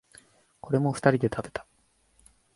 [0.61, 1.63] これも二人で食べた。